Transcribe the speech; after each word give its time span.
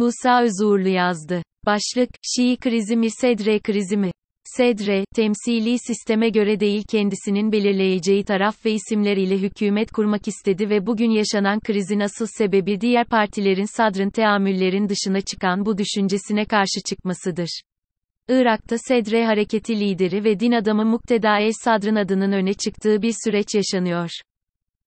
Musa 0.00 0.42
Özuğurlu 0.42 0.88
yazdı. 0.88 1.42
Başlık, 1.66 2.10
Şii 2.22 2.56
krizi 2.56 2.96
mi 2.96 3.10
Sedre 3.10 3.58
krizi 3.58 3.96
mi? 3.96 4.10
Sedre, 4.56 5.04
temsili 5.14 5.78
sisteme 5.78 6.28
göre 6.28 6.60
değil 6.60 6.84
kendisinin 6.90 7.52
belirleyeceği 7.52 8.24
taraf 8.24 8.66
ve 8.66 8.72
isimler 8.72 9.16
ile 9.16 9.38
hükümet 9.38 9.90
kurmak 9.90 10.28
istedi 10.28 10.70
ve 10.70 10.86
bugün 10.86 11.10
yaşanan 11.10 11.60
krizin 11.60 12.00
asıl 12.00 12.26
sebebi 12.38 12.80
diğer 12.80 13.06
partilerin 13.06 13.76
sadrın 13.76 14.10
teamüllerin 14.10 14.88
dışına 14.88 15.20
çıkan 15.20 15.66
bu 15.66 15.78
düşüncesine 15.78 16.44
karşı 16.44 16.80
çıkmasıdır. 16.88 17.60
Irak'ta 18.28 18.78
Sedre 18.78 19.26
hareketi 19.26 19.80
lideri 19.80 20.24
ve 20.24 20.40
din 20.40 20.52
adamı 20.52 20.84
Mukteda 20.84 21.38
El 21.38 21.52
Sadr'ın 21.64 21.96
adının 21.96 22.32
öne 22.32 22.54
çıktığı 22.54 23.02
bir 23.02 23.14
süreç 23.24 23.54
yaşanıyor. 23.54 24.10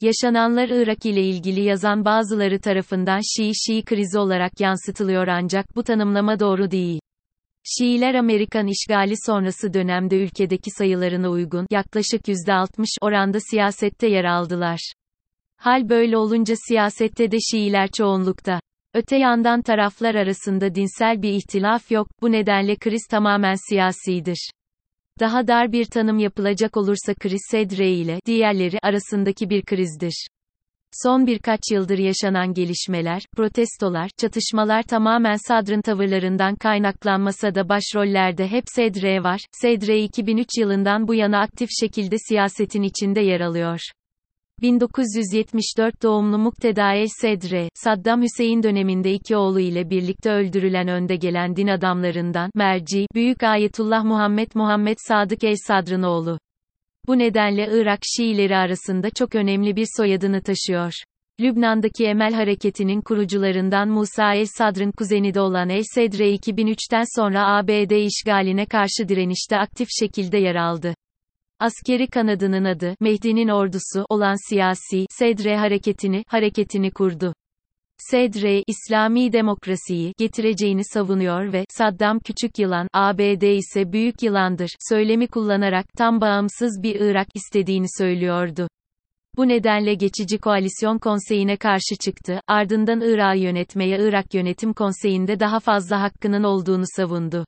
Yaşananlar 0.03 0.69
Irak 0.69 1.05
ile 1.05 1.21
ilgili 1.21 1.61
yazan 1.61 2.05
bazıları 2.05 2.59
tarafından 2.59 3.19
Şii-Şii 3.19 3.85
krizi 3.85 4.19
olarak 4.19 4.59
yansıtılıyor 4.59 5.27
ancak 5.27 5.75
bu 5.75 5.83
tanımlama 5.83 6.39
doğru 6.39 6.71
değil. 6.71 7.01
Şiiler 7.63 8.15
Amerikan 8.15 8.67
işgali 8.67 9.13
sonrası 9.25 9.73
dönemde 9.73 10.23
ülkedeki 10.23 10.71
sayılarına 10.71 11.29
uygun 11.29 11.67
yaklaşık 11.71 12.27
%60 12.27 12.85
oranda 13.01 13.39
siyasette 13.39 14.07
yer 14.07 14.23
aldılar. 14.23 14.93
Hal 15.57 15.89
böyle 15.89 16.17
olunca 16.17 16.55
siyasette 16.67 17.31
de 17.31 17.37
Şiiler 17.51 17.89
çoğunlukta. 17.91 18.59
Öte 18.93 19.17
yandan 19.17 19.61
taraflar 19.61 20.15
arasında 20.15 20.75
dinsel 20.75 21.21
bir 21.21 21.31
ihtilaf 21.31 21.91
yok, 21.91 22.07
bu 22.21 22.31
nedenle 22.31 22.75
kriz 22.75 23.07
tamamen 23.09 23.55
siyasidir. 23.69 24.49
Daha 25.19 25.47
dar 25.47 25.71
bir 25.71 25.85
tanım 25.85 26.19
yapılacak 26.19 26.77
olursa 26.77 27.13
kriz 27.13 27.41
Sedre 27.51 27.91
ile 27.91 28.19
diğerleri 28.25 28.77
arasındaki 28.83 29.49
bir 29.49 29.61
krizdir. 29.61 30.27
Son 31.03 31.27
birkaç 31.27 31.59
yıldır 31.71 31.97
yaşanan 31.97 32.53
gelişmeler, 32.53 33.21
protestolar, 33.35 34.09
çatışmalar 34.17 34.83
tamamen 34.83 35.37
Sadr'ın 35.47 35.81
tavırlarından 35.81 36.55
kaynaklanmasa 36.55 37.55
da 37.55 37.69
başrollerde 37.69 38.47
hep 38.47 38.63
Sedre 38.67 39.23
var. 39.23 39.41
Sedre 39.51 40.03
2003 40.03 40.47
yılından 40.59 41.07
bu 41.07 41.15
yana 41.15 41.39
aktif 41.39 41.69
şekilde 41.79 42.15
siyasetin 42.17 42.81
içinde 42.81 43.21
yer 43.21 43.39
alıyor. 43.39 43.79
1974 44.63 46.03
doğumlu 46.03 46.37
Mukteda 46.37 46.93
El 46.93 47.07
Sedre, 47.21 47.69
Saddam 47.73 48.21
Hüseyin 48.21 48.63
döneminde 48.63 49.13
iki 49.13 49.35
oğlu 49.35 49.59
ile 49.59 49.89
birlikte 49.89 50.31
öldürülen 50.31 50.87
önde 50.87 51.15
gelen 51.15 51.55
din 51.55 51.67
adamlarından, 51.67 52.51
merci, 52.55 53.07
Büyük 53.15 53.43
Ayetullah 53.43 54.03
Muhammed 54.03 54.47
Muhammed 54.55 54.97
Sadık 55.07 55.43
El 55.43 55.55
Sadr'ın 55.67 56.03
oğlu. 56.03 56.39
Bu 57.07 57.19
nedenle 57.19 57.69
Irak 57.71 57.99
Şiileri 58.03 58.55
arasında 58.55 59.09
çok 59.09 59.35
önemli 59.35 59.75
bir 59.75 59.87
soyadını 59.97 60.41
taşıyor. 60.41 60.93
Lübnan'daki 61.39 62.05
Emel 62.05 62.33
Hareketi'nin 62.33 63.01
kurucularından 63.01 63.89
Musa 63.89 64.33
El 64.33 64.47
Sadr'ın 64.57 64.91
kuzeni 64.91 65.33
de 65.33 65.41
olan 65.41 65.69
El 65.69 65.83
Sedre 65.93 66.35
2003'ten 66.35 67.03
sonra 67.15 67.47
ABD 67.47 67.91
işgaline 67.91 68.65
karşı 68.65 69.09
direnişte 69.09 69.57
aktif 69.57 69.87
şekilde 69.99 70.37
yer 70.37 70.55
aldı. 70.55 70.93
Askeri 71.59 72.07
kanadının 72.07 72.65
adı, 72.65 72.95
Mehdi'nin 72.99 73.47
ordusu 73.47 74.05
olan 74.09 74.49
siyasi, 74.49 75.05
Sedre 75.09 75.57
hareketini, 75.57 76.23
hareketini 76.27 76.91
kurdu. 76.91 77.33
Sedre, 77.97 78.63
İslami 78.67 79.33
demokrasiyi 79.33 80.13
getireceğini 80.17 80.81
savunuyor 80.85 81.53
ve 81.53 81.65
Saddam 81.69 82.19
küçük 82.19 82.59
yılan, 82.59 82.87
ABD 82.93 83.41
ise 83.41 83.91
büyük 83.91 84.23
yılandır 84.23 84.69
söylemi 84.89 85.27
kullanarak 85.27 85.85
tam 85.97 86.21
bağımsız 86.21 86.83
bir 86.83 86.95
Irak 86.95 87.27
istediğini 87.35 87.87
söylüyordu. 87.97 88.67
Bu 89.37 89.47
nedenle 89.47 89.93
geçici 89.93 90.37
koalisyon 90.37 90.97
konseyine 90.97 91.57
karşı 91.57 91.95
çıktı, 92.01 92.41
ardından 92.47 93.01
Irak'ı 93.01 93.39
yönetmeye 93.39 93.97
Irak 93.99 94.33
Yönetim 94.33 94.73
Konseyi'nde 94.73 95.39
daha 95.39 95.59
fazla 95.59 96.01
hakkının 96.01 96.43
olduğunu 96.43 96.85
savundu. 96.95 97.45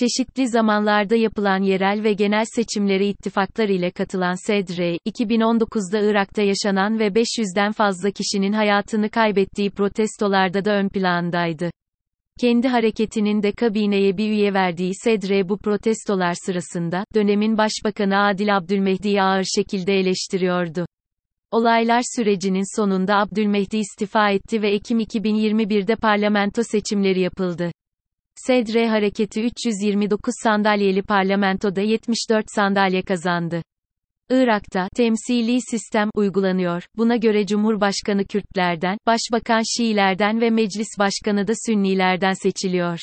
Çeşitli 0.00 0.48
zamanlarda 0.48 1.16
yapılan 1.16 1.62
yerel 1.62 2.02
ve 2.04 2.12
genel 2.12 2.44
seçimlere 2.44 3.06
ittifaklar 3.06 3.68
ile 3.68 3.90
katılan 3.90 4.46
Sedre, 4.46 4.96
2019'da 4.96 6.10
Irak'ta 6.10 6.42
yaşanan 6.42 6.98
ve 6.98 7.06
500'den 7.06 7.72
fazla 7.72 8.10
kişinin 8.10 8.52
hayatını 8.52 9.10
kaybettiği 9.10 9.70
protestolarda 9.70 10.64
da 10.64 10.70
ön 10.70 10.88
plandaydı. 10.88 11.70
Kendi 12.40 12.68
hareketinin 12.68 13.42
de 13.42 13.52
kabineye 13.52 14.16
bir 14.16 14.30
üye 14.30 14.54
verdiği 14.54 14.92
Sedre 14.94 15.48
bu 15.48 15.58
protestolar 15.58 16.34
sırasında, 16.46 17.04
dönemin 17.14 17.58
başbakanı 17.58 18.18
Adil 18.18 18.56
Abdülmehdi'yi 18.56 19.22
ağır 19.22 19.44
şekilde 19.56 19.94
eleştiriyordu. 19.94 20.86
Olaylar 21.50 22.02
sürecinin 22.16 22.76
sonunda 22.76 23.16
Abdülmehdi 23.16 23.76
istifa 23.76 24.30
etti 24.30 24.62
ve 24.62 24.70
Ekim 24.70 25.00
2021'de 25.00 25.96
parlamento 25.96 26.62
seçimleri 26.62 27.20
yapıldı. 27.20 27.70
Sedre 28.36 28.88
hareketi 28.88 29.42
329 29.42 30.34
sandalyeli 30.42 31.02
parlamentoda 31.02 31.80
74 31.80 32.46
sandalye 32.54 33.02
kazandı. 33.02 33.62
Irak'ta 34.30 34.88
temsili 34.96 35.58
sistem 35.70 36.10
uygulanıyor. 36.14 36.82
Buna 36.96 37.16
göre 37.16 37.46
Cumhurbaşkanı 37.46 38.24
Kürtlerden, 38.24 38.98
Başbakan 39.06 39.62
Şiilerden 39.76 40.40
ve 40.40 40.50
Meclis 40.50 40.88
Başkanı 40.98 41.46
da 41.46 41.52
Sünnilerden 41.66 42.32
seçiliyor. 42.32 42.98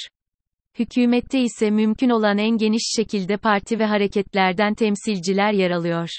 Hükümette 0.80 1.42
ise 1.42 1.72
mümkün 1.72 2.10
olan 2.10 2.38
en 2.38 2.58
geniş 2.58 2.94
şekilde 2.96 3.38
parti 3.38 3.80
ve 3.80 3.86
hareketlerden 3.86 4.74
temsilciler 4.74 5.54
yer 5.54 5.72
alıyor. 5.72 6.10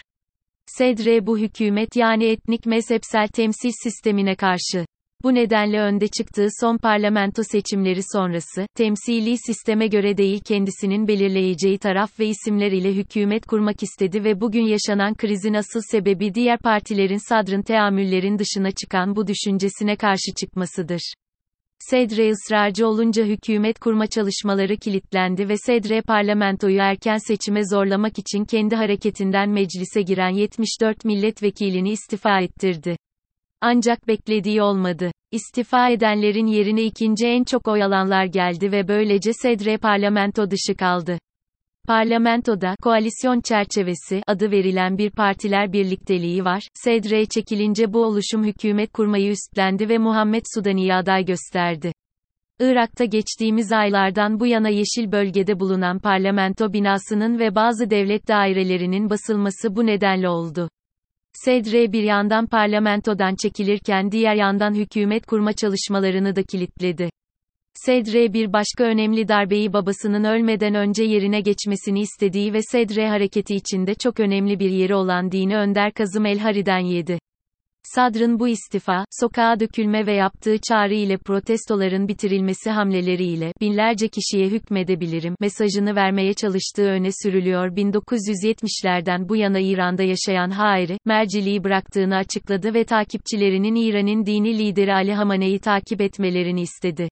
Sedre 0.66 1.26
bu 1.26 1.38
hükümet 1.38 1.96
yani 1.96 2.24
etnik 2.24 2.66
mezhepsel 2.66 3.28
temsil 3.28 3.70
sistemine 3.82 4.34
karşı. 4.34 4.86
Bu 5.24 5.34
nedenle 5.34 5.80
önde 5.80 6.08
çıktığı 6.08 6.46
son 6.60 6.78
parlamento 6.78 7.42
seçimleri 7.42 8.00
sonrası, 8.12 8.66
temsili 8.74 9.36
sisteme 9.46 9.86
göre 9.86 10.16
değil 10.16 10.40
kendisinin 10.44 11.08
belirleyeceği 11.08 11.78
taraf 11.78 12.20
ve 12.20 12.26
isimler 12.26 12.72
ile 12.72 12.92
hükümet 12.94 13.46
kurmak 13.46 13.82
istedi 13.82 14.24
ve 14.24 14.40
bugün 14.40 14.62
yaşanan 14.62 15.14
krizin 15.14 15.54
asıl 15.54 15.80
sebebi 15.90 16.34
diğer 16.34 16.58
partilerin 16.58 17.28
sadrın 17.28 17.62
teamüllerin 17.62 18.38
dışına 18.38 18.70
çıkan 18.70 19.16
bu 19.16 19.26
düşüncesine 19.26 19.96
karşı 19.96 20.34
çıkmasıdır. 20.40 21.14
Sedre 21.78 22.30
ısrarcı 22.30 22.86
olunca 22.86 23.24
hükümet 23.24 23.78
kurma 23.78 24.06
çalışmaları 24.06 24.76
kilitlendi 24.76 25.48
ve 25.48 25.56
Sedre 25.56 26.02
parlamentoyu 26.02 26.78
erken 26.80 27.18
seçime 27.28 27.60
zorlamak 27.70 28.18
için 28.18 28.44
kendi 28.44 28.76
hareketinden 28.76 29.50
meclise 29.50 30.02
giren 30.02 30.30
74 30.30 31.04
milletvekilini 31.04 31.90
istifa 31.90 32.40
ettirdi. 32.40 32.96
Ancak 33.66 34.08
beklediği 34.08 34.62
olmadı. 34.62 35.10
İstifa 35.30 35.88
edenlerin 35.88 36.46
yerine 36.46 36.82
ikinci 36.82 37.26
en 37.26 37.44
çok 37.44 37.68
oy 37.68 37.82
alanlar 37.82 38.24
geldi 38.24 38.72
ve 38.72 38.88
böylece 38.88 39.32
Sedre 39.32 39.78
parlamento 39.78 40.50
dışı 40.50 40.76
kaldı. 40.76 41.18
Parlamentoda 41.86 42.74
koalisyon 42.82 43.40
çerçevesi 43.40 44.22
adı 44.26 44.50
verilen 44.50 44.98
bir 44.98 45.10
partiler 45.10 45.72
birlikteliği 45.72 46.44
var. 46.44 46.62
Sedre 46.74 47.26
çekilince 47.26 47.92
bu 47.92 48.04
oluşum 48.04 48.44
hükümet 48.44 48.92
kurmayı 48.92 49.30
üstlendi 49.30 49.88
ve 49.88 49.98
Muhammed 49.98 50.42
Sudani'yi 50.54 50.94
aday 50.94 51.24
gösterdi. 51.24 51.92
Irak'ta 52.60 53.04
geçtiğimiz 53.04 53.72
aylardan 53.72 54.40
bu 54.40 54.46
yana 54.46 54.68
yeşil 54.68 55.12
bölgede 55.12 55.60
bulunan 55.60 55.98
parlamento 55.98 56.72
binasının 56.72 57.38
ve 57.38 57.54
bazı 57.54 57.90
devlet 57.90 58.28
dairelerinin 58.28 59.10
basılması 59.10 59.76
bu 59.76 59.86
nedenle 59.86 60.28
oldu. 60.28 60.68
Sedre 61.34 61.92
bir 61.92 62.02
yandan 62.02 62.46
parlamentodan 62.46 63.34
çekilirken 63.34 64.10
diğer 64.10 64.34
yandan 64.34 64.74
hükümet 64.74 65.26
kurma 65.26 65.52
çalışmalarını 65.52 66.36
da 66.36 66.42
kilitledi. 66.42 67.10
Sedre 67.74 68.32
bir 68.32 68.52
başka 68.52 68.84
önemli 68.84 69.28
darbeyi 69.28 69.72
babasının 69.72 70.24
ölmeden 70.24 70.74
önce 70.74 71.04
yerine 71.04 71.40
geçmesini 71.40 72.00
istediği 72.00 72.52
ve 72.52 72.62
Sedre 72.62 73.08
hareketi 73.08 73.54
içinde 73.54 73.94
çok 73.94 74.20
önemli 74.20 74.58
bir 74.58 74.70
yeri 74.70 74.94
olan 74.94 75.32
dini 75.32 75.56
önder 75.56 75.92
Kazım 75.92 76.26
El-Hari'den 76.26 76.78
yedi. 76.78 77.18
Sadr'ın 77.94 78.38
bu 78.38 78.48
istifa, 78.48 79.04
sokağa 79.10 79.60
dökülme 79.60 80.06
ve 80.06 80.14
yaptığı 80.14 80.56
çağrı 80.68 80.94
ile 80.94 81.16
protestoların 81.16 82.08
bitirilmesi 82.08 82.70
hamleleriyle 82.70 83.52
binlerce 83.60 84.08
kişiye 84.08 84.46
hükmedebilirim 84.46 85.36
mesajını 85.40 85.96
vermeye 85.96 86.34
çalıştığı 86.34 86.86
öne 86.86 87.08
sürülüyor. 87.22 87.68
1970'lerden 87.68 89.28
bu 89.28 89.36
yana 89.36 89.58
İran'da 89.60 90.02
yaşayan 90.02 90.50
Hairi, 90.50 90.98
merciliği 91.04 91.64
bıraktığını 91.64 92.16
açıkladı 92.16 92.74
ve 92.74 92.84
takipçilerinin 92.84 93.74
İran'ın 93.74 94.26
dini 94.26 94.58
lideri 94.58 94.94
Ali 94.94 95.14
Hamane'yi 95.14 95.58
takip 95.58 96.00
etmelerini 96.00 96.60
istedi. 96.60 97.08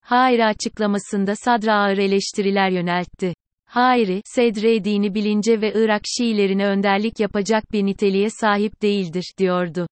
Hairi 0.00 0.44
açıklamasında 0.44 1.36
Sadr'a 1.36 1.74
ağır 1.74 1.98
eleştiriler 1.98 2.70
yöneltti. 2.70 3.34
Hairi, 3.66 4.22
Sedre 4.24 4.84
dini 4.84 5.14
bilince 5.14 5.60
ve 5.60 5.72
Irak 5.74 6.02
Şiilerine 6.04 6.66
önderlik 6.66 7.20
yapacak 7.20 7.72
bir 7.72 7.86
niteliğe 7.86 8.30
sahip 8.30 8.82
değildir, 8.82 9.32
diyordu. 9.38 9.86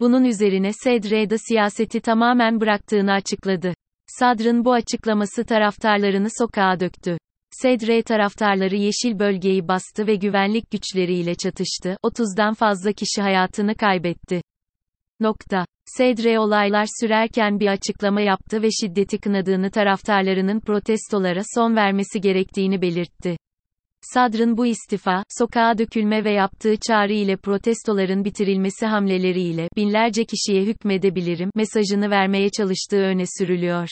Bunun 0.00 0.24
üzerine 0.24 0.72
Sedre 0.72 1.38
siyaseti 1.38 2.00
tamamen 2.00 2.60
bıraktığını 2.60 3.12
açıkladı. 3.12 3.74
Sadr'ın 4.06 4.64
bu 4.64 4.72
açıklaması 4.72 5.44
taraftarlarını 5.44 6.28
sokağa 6.38 6.80
döktü. 6.80 7.18
Sedre 7.50 8.02
taraftarları 8.02 8.76
yeşil 8.76 9.18
bölgeyi 9.18 9.68
bastı 9.68 10.06
ve 10.06 10.14
güvenlik 10.14 10.70
güçleriyle 10.70 11.34
çatıştı. 11.34 11.96
30'dan 12.04 12.54
fazla 12.54 12.92
kişi 12.92 13.22
hayatını 13.22 13.74
kaybetti. 13.74 14.42
Nokta. 15.20 15.66
Sedre 15.86 16.38
olaylar 16.38 16.86
sürerken 17.00 17.60
bir 17.60 17.66
açıklama 17.66 18.20
yaptı 18.20 18.62
ve 18.62 18.68
şiddeti 18.70 19.18
kınadığını 19.18 19.70
taraftarlarının 19.70 20.60
protestolara 20.60 21.40
son 21.54 21.76
vermesi 21.76 22.20
gerektiğini 22.20 22.82
belirtti. 22.82 23.36
Sadr'ın 24.14 24.56
bu 24.56 24.66
istifa, 24.66 25.22
sokağa 25.38 25.78
dökülme 25.78 26.24
ve 26.24 26.32
yaptığı 26.32 26.74
çağrı 26.88 27.12
ile 27.12 27.36
protestoların 27.36 28.24
bitirilmesi 28.24 28.86
hamleleriyle 28.86 29.68
binlerce 29.76 30.24
kişiye 30.24 30.62
hükmedebilirim 30.62 31.50
mesajını 31.54 32.10
vermeye 32.10 32.50
çalıştığı 32.50 33.00
öne 33.00 33.24
sürülüyor. 33.38 33.88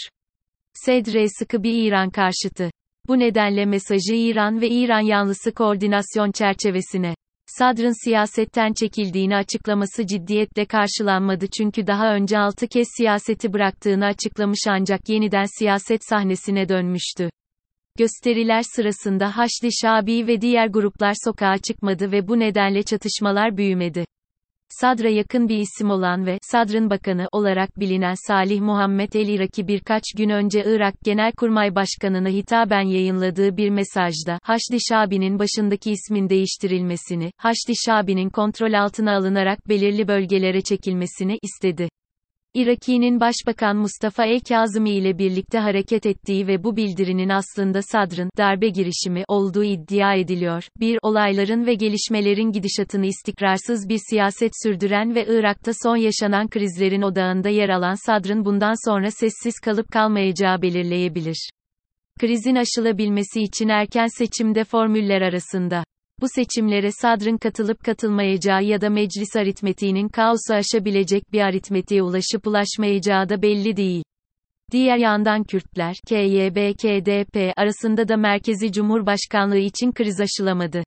Sedre 0.74 1.26
sıkı 1.38 1.62
bir 1.62 1.86
İran 1.86 2.10
karşıtı. 2.10 2.70
Bu 3.08 3.18
nedenle 3.18 3.66
mesajı 3.66 4.14
İran 4.14 4.60
ve 4.60 4.68
İran 4.68 5.00
yanlısı 5.00 5.52
koordinasyon 5.52 6.32
çerçevesine 6.32 7.14
Sadr'ın 7.46 8.04
siyasetten 8.04 8.72
çekildiğini 8.72 9.36
açıklaması 9.36 10.06
ciddiyetle 10.06 10.64
karşılanmadı 10.64 11.46
çünkü 11.58 11.86
daha 11.86 12.14
önce 12.14 12.38
6 12.38 12.68
kez 12.68 12.88
siyaseti 12.96 13.52
bıraktığını 13.52 14.06
açıklamış 14.06 14.60
ancak 14.68 15.08
yeniden 15.08 15.46
siyaset 15.58 16.00
sahnesine 16.08 16.68
dönmüştü. 16.68 17.30
Gösteriler 17.98 18.62
sırasında 18.62 19.36
Haçlı 19.36 19.68
Şabi 19.82 20.26
ve 20.26 20.40
diğer 20.40 20.66
gruplar 20.66 21.14
sokağa 21.24 21.58
çıkmadı 21.58 22.12
ve 22.12 22.28
bu 22.28 22.38
nedenle 22.38 22.82
çatışmalar 22.82 23.56
büyümedi. 23.56 24.04
Sadr'a 24.68 25.08
yakın 25.08 25.48
bir 25.48 25.58
isim 25.58 25.90
olan 25.90 26.26
ve 26.26 26.38
Sadr'ın 26.42 26.90
bakanı 26.90 27.28
olarak 27.32 27.80
bilinen 27.80 28.14
Salih 28.26 28.60
Muhammed 28.60 29.12
El 29.12 29.28
Iraki 29.28 29.68
birkaç 29.68 30.02
gün 30.16 30.28
önce 30.28 30.64
Irak 30.66 30.94
Genelkurmay 31.04 31.74
Başkanı'na 31.74 32.28
hitaben 32.28 32.82
yayınladığı 32.82 33.56
bir 33.56 33.70
mesajda 33.70 34.38
Haçlı 34.42 34.76
Şabi'nin 34.88 35.38
başındaki 35.38 35.90
ismin 35.90 36.28
değiştirilmesini, 36.28 37.30
Haçlı 37.36 37.74
Şabi'nin 37.86 38.30
kontrol 38.30 38.72
altına 38.72 39.16
alınarak 39.16 39.68
belirli 39.68 40.08
bölgelere 40.08 40.60
çekilmesini 40.60 41.38
istedi. 41.42 41.88
Iraki'nin 42.54 43.20
Başbakan 43.20 43.76
Mustafa 43.76 44.24
El-Kazımi 44.24 44.90
ile 44.90 45.18
birlikte 45.18 45.58
hareket 45.58 46.06
ettiği 46.06 46.46
ve 46.46 46.64
bu 46.64 46.76
bildirinin 46.76 47.28
aslında 47.28 47.82
Sadr'ın 47.82 48.30
darbe 48.38 48.68
girişimi 48.68 49.24
olduğu 49.28 49.64
iddia 49.64 50.14
ediliyor. 50.14 50.68
Bir 50.80 50.98
Olayların 51.02 51.66
ve 51.66 51.74
gelişmelerin 51.74 52.52
gidişatını 52.52 53.06
istikrarsız 53.06 53.88
bir 53.88 54.00
siyaset 54.10 54.52
sürdüren 54.62 55.14
ve 55.14 55.26
Irak'ta 55.28 55.72
son 55.82 55.96
yaşanan 55.96 56.48
krizlerin 56.48 57.02
odağında 57.02 57.48
yer 57.48 57.68
alan 57.68 58.06
Sadr'ın 58.06 58.44
bundan 58.44 58.90
sonra 58.90 59.10
sessiz 59.10 59.60
kalıp 59.60 59.88
kalmayacağı 59.92 60.62
belirleyebilir. 60.62 61.50
Krizin 62.20 62.54
aşılabilmesi 62.54 63.40
için 63.40 63.68
erken 63.68 64.06
seçimde 64.18 64.64
formüller 64.64 65.22
arasında 65.22 65.84
bu 66.20 66.26
seçimlere 66.34 66.92
Sadr'ın 66.92 67.36
katılıp 67.36 67.84
katılmayacağı 67.84 68.64
ya 68.64 68.80
da 68.80 68.90
meclis 68.90 69.36
aritmetiğinin 69.36 70.08
kaosu 70.08 70.54
aşabilecek 70.54 71.32
bir 71.32 71.40
aritmetiğe 71.40 72.02
ulaşıp 72.02 72.46
ulaşmayacağı 72.46 73.28
da 73.28 73.42
belli 73.42 73.76
değil. 73.76 74.04
Diğer 74.72 74.96
yandan 74.96 75.44
Kürtler, 75.44 75.94
KYB-KDP 76.10 77.52
arasında 77.56 78.08
da 78.08 78.16
merkezi 78.16 78.72
cumhurbaşkanlığı 78.72 79.58
için 79.58 79.92
kriz 79.92 80.20
aşılamadı. 80.20 80.84